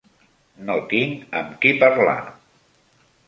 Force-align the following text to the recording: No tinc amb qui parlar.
No 0.69 0.77
tinc 0.93 1.37
amb 1.41 1.53
qui 1.65 1.75
parlar. 1.83 2.17